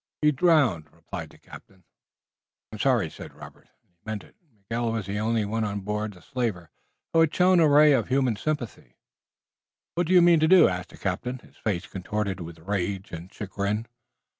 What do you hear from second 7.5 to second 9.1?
a ray of human sympathy.